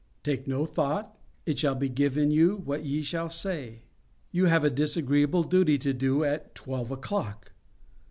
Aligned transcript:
'Take 0.23 0.47
no 0.47 0.65
thought. 0.65 1.15
It 1.45 1.59
shall 1.59 1.75
be 1.75 1.87
given 1.87 2.31
you 2.31 2.55
what 2.57 2.83
ye 2.83 3.03
shall 3.03 3.29
say.' 3.29 3.83
You 4.31 4.45
have 4.45 4.63
a 4.63 4.71
disagreeable 4.71 5.43
duty 5.43 5.77
to 5.77 5.93
do 5.93 6.23
at 6.23 6.55
twelve 6.55 6.89
o'clock. 6.89 7.51